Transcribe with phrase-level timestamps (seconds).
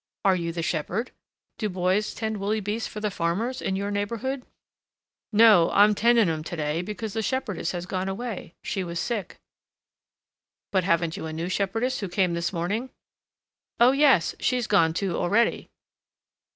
[0.25, 1.11] "Are you the shepherd?
[1.59, 4.41] do boys tend woolly beasts for the farmers in your neighborhood?"
[5.31, 5.69] "No.
[5.73, 9.37] I'm tending 'em to day because the shepherdess has gone away: she was sick."
[10.71, 12.89] "But haven't you a new shepherdess who came this morning?"
[13.79, 13.91] "Oh!
[13.91, 14.33] yes!
[14.39, 15.69] she's gone, too, already."